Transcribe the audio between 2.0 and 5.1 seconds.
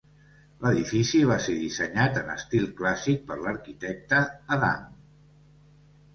en estil clàssic per l'arquitecte Adam.